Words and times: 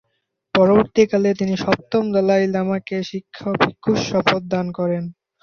পরবর্তীকালে 0.55 1.29
তিনি 1.39 1.53
সপ্তম 1.63 2.03
দলাই 2.15 2.43
লামাকে 2.53 2.97
শিক্ষা 3.11 3.45
ও 3.51 3.59
ভিক্ষুর 3.61 3.97
শপথ 4.07 4.41
দান 4.53 4.67
করেন। 4.77 5.03